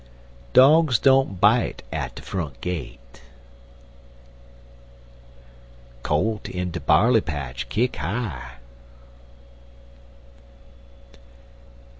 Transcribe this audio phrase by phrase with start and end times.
[0.53, 3.21] Dogs don't bite at de front gate.
[6.01, 8.53] Colt in de barley patch kick high.